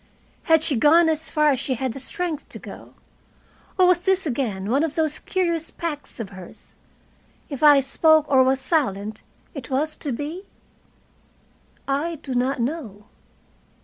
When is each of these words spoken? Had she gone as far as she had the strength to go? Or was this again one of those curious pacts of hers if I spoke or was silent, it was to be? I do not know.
Had 0.45 0.63
she 0.63 0.75
gone 0.75 1.09
as 1.09 1.29
far 1.29 1.51
as 1.51 1.59
she 1.59 1.75
had 1.75 1.93
the 1.93 1.99
strength 1.99 2.49
to 2.49 2.57
go? 2.57 2.95
Or 3.77 3.85
was 3.85 3.99
this 3.99 4.25
again 4.25 4.71
one 4.71 4.81
of 4.83 4.95
those 4.95 5.19
curious 5.19 5.69
pacts 5.69 6.19
of 6.19 6.29
hers 6.29 6.75
if 7.51 7.61
I 7.61 7.81
spoke 7.81 8.25
or 8.27 8.41
was 8.43 8.59
silent, 8.59 9.21
it 9.53 9.69
was 9.69 9.95
to 9.97 10.11
be? 10.11 10.43
I 11.87 12.15
do 12.15 12.33
not 12.33 12.59
know. 12.59 13.05